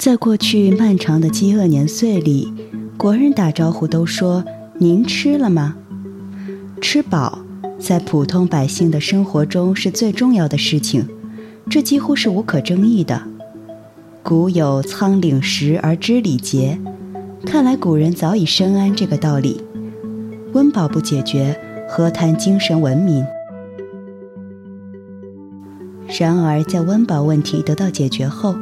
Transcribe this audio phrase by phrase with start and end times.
[0.00, 2.50] 在过去漫长的饥饿年岁里，
[2.96, 4.42] 国人打招呼都说
[4.80, 5.76] “您吃了吗？”
[6.80, 7.40] 吃饱，
[7.78, 11.06] 在普通百姓的生活中是最重要的事情，
[11.68, 13.20] 这几乎是无可争议的。
[14.22, 16.80] 古有“仓廪实而知礼节”，
[17.44, 19.62] 看来古人早已深谙这个道理。
[20.54, 23.22] 温饱不解决，何谈精神文明？
[26.18, 28.54] 然而，在温饱问题得到解决后，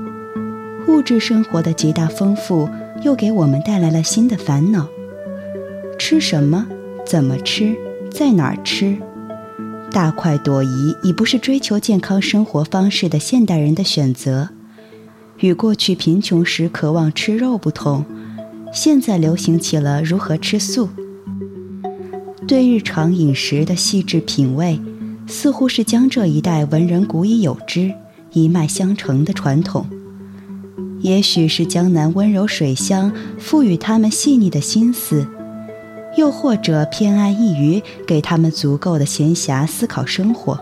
[0.89, 2.67] 物质生活的极大丰富，
[3.03, 4.89] 又给我们带来了新的烦恼。
[5.99, 6.67] 吃什么？
[7.07, 7.77] 怎么吃？
[8.11, 8.97] 在哪儿吃？
[9.93, 14.49] 大快朵颐已不是追求健康生活方式的现代人的选择。
[15.41, 18.05] 与过去贫穷时渴望吃肉不同，
[18.73, 20.89] 现在流行起了如何吃素。
[22.47, 24.81] 对日常饮食的细致品味，
[25.27, 27.93] 似乎是江浙一带文人古已有之、
[28.33, 29.87] 一脉相承的传统。
[31.01, 35.27] 也许是江南温柔水乡赋予他们细腻的心思，
[36.17, 40.59] 又或者偏安一隅，给他们足够的闲暇思考生活。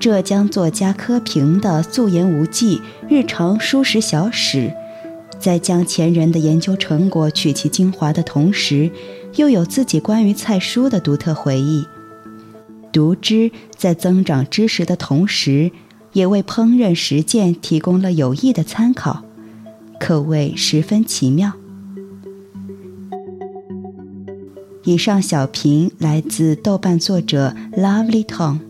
[0.00, 4.72] 浙江作家柯平的素颜无忌日常书食小史，
[5.38, 8.90] 在将前人的研究成果取其精华的同时，
[9.36, 11.84] 又有自己关于菜蔬的独特回忆。
[12.92, 15.70] 读之在增长知识的同时，
[16.12, 19.24] 也为烹饪实践提供了有益的参考。
[19.98, 21.52] 可谓十分奇妙。
[24.84, 28.60] 以上小评来自豆瓣作者 Lovely Tom。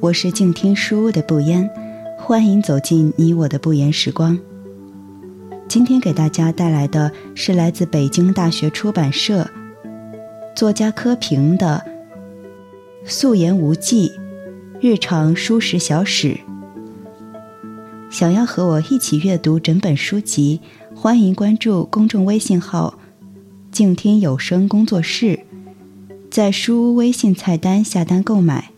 [0.00, 1.70] 我是静听书屋的不言，
[2.18, 4.36] 欢迎走进你我的不言时光。
[5.68, 9.48] 今天给大家带来的是来自北京大学出版社
[10.56, 11.91] 作家柯平的。
[13.04, 14.12] 素颜无忌，
[14.80, 16.38] 日常书食小史。
[18.10, 20.60] 想要和我一起阅读整本书籍，
[20.94, 22.96] 欢迎关注公众微信号
[23.72, 25.40] “静听有声工作室”，
[26.30, 28.70] 在书屋微信菜单下单购买。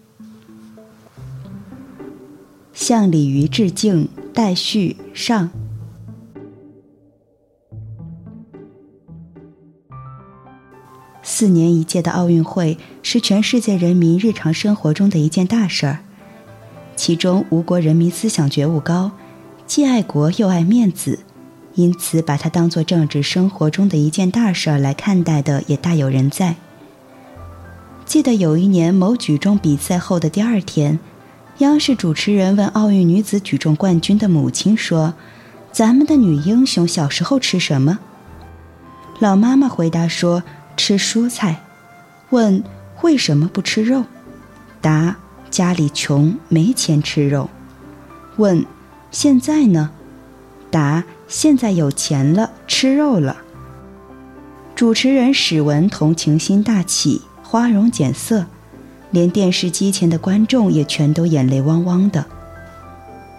[2.72, 5.50] 向鲤鱼致敬，待续上。
[11.36, 15.98] 四年一届的奥运会是全世界人民日常生活中的一件大事儿，
[16.94, 19.10] 其中吴国人民思想觉悟高，
[19.66, 21.18] 既爱国又爱面子，
[21.74, 26.54] 因此把它当作政治生活中的一件大事儿来看待的也大有人在。
[28.06, 31.00] 记得有一年某举重比赛后的第二天，
[31.58, 35.14] 央视主持人问奥运女子举重冠军的母亲说
[35.74, 37.98] ：“咱们的女英雄小时候吃什么？”
[39.18, 40.44] 老妈妈回答说。
[40.76, 41.60] 吃蔬菜，
[42.30, 42.62] 问
[43.02, 44.04] 为什么不吃肉？
[44.80, 45.16] 答
[45.50, 47.48] 家里穷没钱吃肉。
[48.36, 48.64] 问
[49.10, 49.90] 现在呢？
[50.70, 53.36] 答现在有钱了吃肉了。
[54.74, 58.44] 主持人史文同情心大起，花容减色，
[59.12, 62.26] 连电视机前的观众也全都眼泪汪汪的。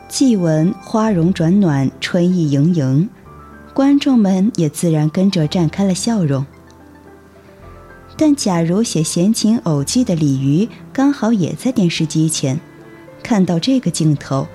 [0.07, 3.09] 既闻花容转暖，春意盈盈，
[3.74, 6.45] 观众们也自然跟着绽开了笑容。
[8.17, 12.57] 但假如写闲情偶寄的鲤鱼刚好也在电视机前，
[13.21, 14.47] 看到这个镜头，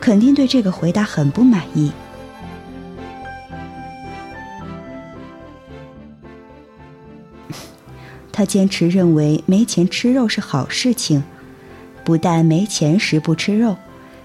[0.00, 1.92] 肯定对这个回答很不满意。
[8.32, 11.22] 他坚持认为没钱吃肉是好事情，
[12.04, 13.76] 不但没钱时不吃肉，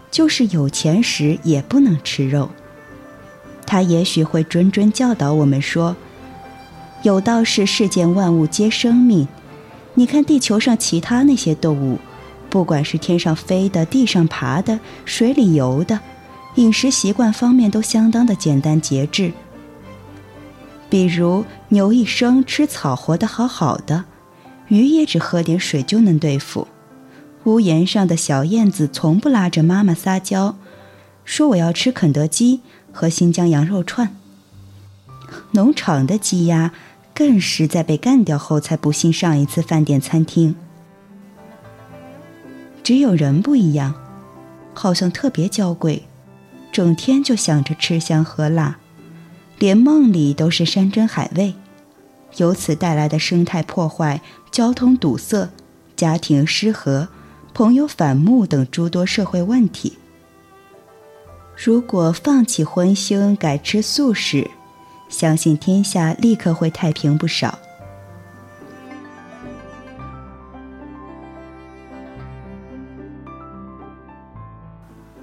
[0.10, 2.50] 就是有钱时也不能吃肉。
[3.68, 5.96] 他也许会谆谆教导我们说。
[7.04, 9.26] 有道是世间万物皆生命，
[9.94, 11.98] 你看地球上其他那些动物，
[12.50, 16.00] 不管是天上飞的、地上爬的、水里游的，
[16.56, 19.32] 饮食习惯方面都相当的简单节制。
[20.90, 24.04] 比如牛一生吃草活得好好的，
[24.68, 26.68] 鱼也只喝点水就能对付。
[27.46, 30.58] 屋檐上的小燕子从不拉着妈妈撒娇，
[31.24, 32.60] 说我要吃肯德基
[32.92, 34.14] 和新疆羊肉串。
[35.52, 36.74] 农场的鸡鸭。
[37.20, 40.56] 更是在被干掉后才不幸上一次饭店餐厅。
[42.82, 43.94] 只有人不一样，
[44.74, 46.04] 好像特别娇贵，
[46.72, 48.80] 整天就想着吃香喝辣，
[49.58, 51.54] 连梦里都是山珍海味，
[52.38, 55.50] 由此带来的生态破坏、交通堵塞、
[55.98, 57.10] 家庭失和、
[57.54, 59.98] 朋友反目等诸多社会问题。
[61.58, 64.50] 如果放弃荤腥，改吃素食。
[65.10, 67.60] 相信天下立刻会太平不少。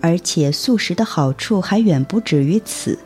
[0.07, 2.97] 而且素食的好处还远不止于此。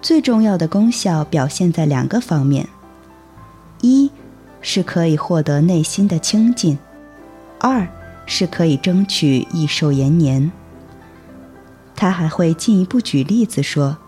[0.00, 2.68] 最重要的功效表现在两个方面
[3.80, 4.08] 一
[4.60, 6.78] 是可以获得内心的清静
[7.58, 7.84] 二
[8.24, 10.50] 是可以争取益寿延年。
[11.96, 13.98] 他还会进一步举例子说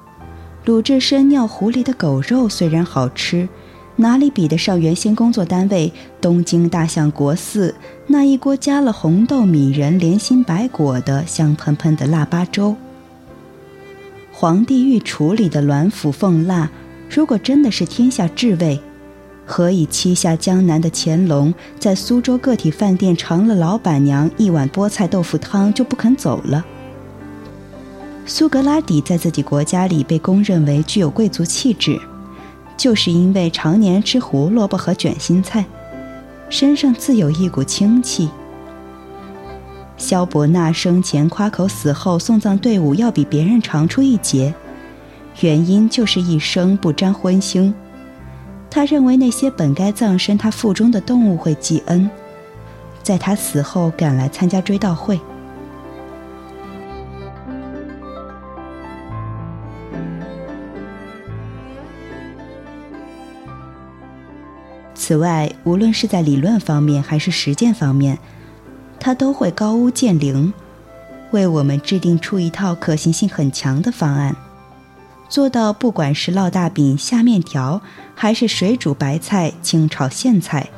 [0.64, 3.48] 鲁智深尿壶里的狗肉虽然好吃。
[3.96, 5.92] 哪里比得上原先工作单位
[6.22, 7.74] 东京大相国寺
[8.06, 12.74] 那一锅加了红豆、米仁、莲心白果的香喷喷的腊八粥？
[14.32, 16.70] 皇帝御厨里的鸾府凤腊，
[17.10, 18.80] 如果真的是天下至味，
[19.44, 26.64] 何以七下江南的乾隆在苏州个体饭店尝了老板娘一碗菠菜豆腐汤就不肯走了？
[28.30, 32.00] 苏格拉底在自己国家里被公认为具有贵族气质。
[32.76, 35.64] 就是因为常年吃胡萝卜和卷心菜，
[36.48, 38.28] 身上自有一股清气。
[39.96, 44.54] 萧伯纳生前夸口死后送葬队伍要比别人长出一截，
[45.40, 47.74] 原因就是一生不沾荤腥。
[48.70, 52.08] 他认为那些本该葬身他腹中的动物会记恩，
[53.02, 55.20] 在他死后赶来参加追悼会。
[65.10, 68.16] 此外，无论是在理论方面还是实践方面，
[69.00, 70.52] 他都会高屋建瓴，
[71.32, 74.36] 为我们制定出一套可行性很强的方案，
[75.28, 77.82] 做到不管是烙大饼、下面条，
[78.14, 80.70] 还是水煮白菜、清炒苋菜，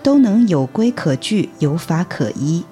[0.00, 2.64] 都能有规可矩、有法可依。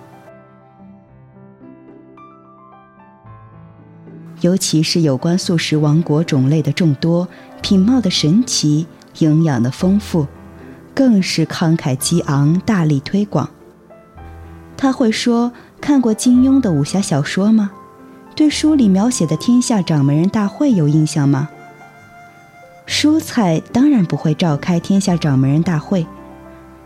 [4.42, 7.26] 尤其是有关素食王国种类的众多、
[7.60, 8.86] 品貌的神奇、
[9.18, 10.24] 营养的丰富。
[10.94, 13.48] 更是慷慨激昂，大力推广。
[14.76, 17.70] 他会说：“看过金庸的武侠小说吗？
[18.34, 21.48] 对书里描写的天下掌门人大会有印象吗？”
[22.86, 26.06] 蔬菜当然不会召开天下掌门人大会，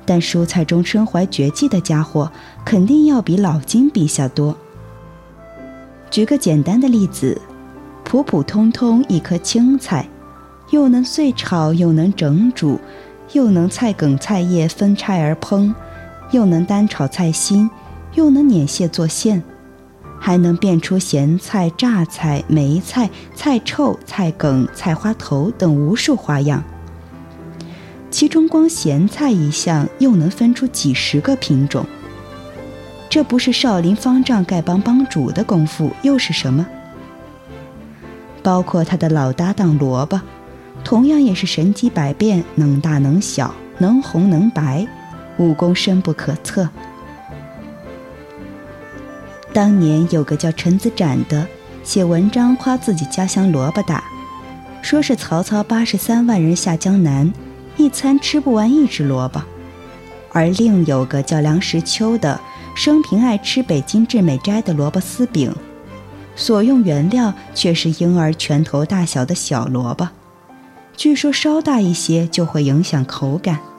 [0.05, 2.31] 但蔬菜中身怀绝技的家伙，
[2.65, 4.57] 肯定要比老金陛下多。
[6.11, 7.41] 举个简单的例子，
[8.05, 10.07] 普普通通一颗青菜，
[10.71, 12.79] 又能碎炒，又能整煮。
[13.33, 15.75] 又能菜梗菜叶分拆而烹，
[16.31, 17.69] 又能单炒菜心，
[18.15, 19.43] 又能碾屑做馅，
[20.21, 26.63] 还能变出咸菜、榨菜、梅菜、菜臭、菜梗、菜花头等无数花样。
[28.11, 31.85] 其中光咸菜一项又能分出几十个品种。
[33.11, 36.65] 这不是少林方丈丐帮帮主的功夫，又是什么？
[38.43, 40.21] 包括他的老搭档萝卜。
[40.85, 44.87] 同样也是神机百变，能大能小，能红能白，
[45.39, 46.69] 武功深不可测。
[49.53, 51.47] 当年有个叫陈子展的，
[51.83, 54.05] 写文章夸自己家乡萝卜大，
[54.83, 57.33] 说是曹操八十三万人下江南，
[57.79, 59.41] 一餐吃不完一只萝卜；
[60.33, 62.39] 而另有个叫梁实秋的，
[62.75, 65.55] 生平爱吃北京致美斋的萝卜丝饼，
[66.37, 70.07] 所用原料却是婴儿拳头大小的小萝卜。
[70.97, 73.74] 据说稍大一些就会影响口感。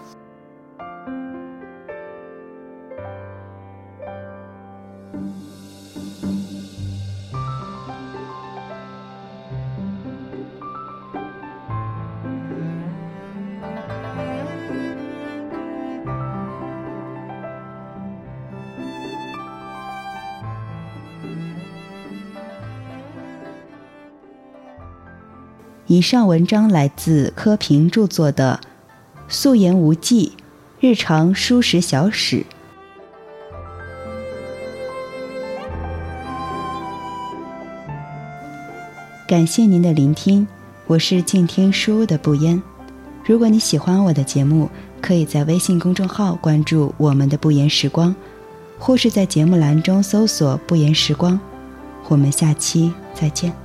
[25.96, 28.60] 以上文章来自柯平著作的
[29.30, 30.34] 《素颜无忌：
[30.82, 32.40] 日常书食小史》。
[39.25, 40.46] 感谢您的聆听，
[40.86, 42.62] 我是静听书的不言。
[43.24, 48.14] 如果你喜欢我的节目，可以在微信公众号关注我们的不言时光，
[48.78, 51.40] 或是在节目栏中搜索“不言时光”。
[52.10, 53.64] 我们下期再见。